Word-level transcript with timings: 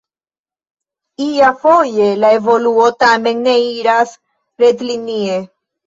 Iafoje 1.25 2.09
la 2.23 2.33
evoluo 2.39 2.89
tamen 3.07 3.47
ne 3.49 3.57
iras 3.79 4.19
rektlinie. 4.65 5.43